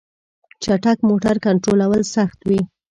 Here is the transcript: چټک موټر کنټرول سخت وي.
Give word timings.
چټک 0.63 0.97
موټر 1.09 1.35
کنټرول 1.45 2.01
سخت 2.15 2.39
وي. 2.49 2.61